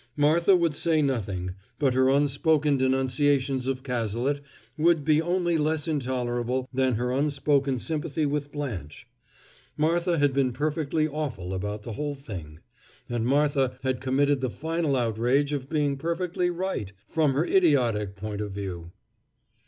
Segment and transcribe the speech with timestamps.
[0.17, 4.41] Martha would say nothing, but her unspoken denunciations of Cazalet
[4.75, 9.05] would be only less intolerable than her unspoken sympathy with Blanche.
[9.77, 12.57] Martha had been perfectly awful about the whole thing.
[13.09, 18.41] And Martha had committed the final outrage of being perfectly right, from her idiotic point
[18.41, 18.93] of view.